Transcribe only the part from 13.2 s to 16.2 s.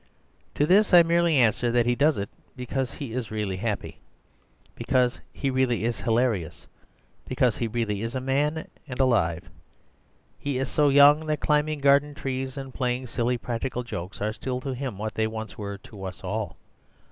practical jokes are still to him what they once were to